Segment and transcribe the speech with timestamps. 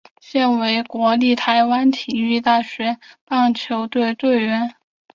[0.19, 4.73] 现为国立台湾体育大学棒球队队员。